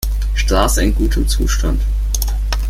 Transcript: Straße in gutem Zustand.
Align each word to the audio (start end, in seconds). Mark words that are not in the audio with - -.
Straße 0.33 0.81
in 0.81 0.95
gutem 0.95 1.27
Zustand. 1.27 1.79